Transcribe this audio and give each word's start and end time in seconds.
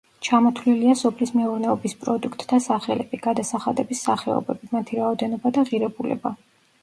ჩამოთვლილია 0.25 0.93
სოფლის 1.01 1.33
მეურნეობის 1.39 1.93
პროდუქტთა 2.05 2.59
სახელები, 2.67 3.19
გადასახადების 3.27 4.01
სახეობები, 4.07 4.71
მათი 4.77 4.99
რაოდენობა 5.03 5.53
და 5.59 5.67
ღირებულება. 5.69 6.33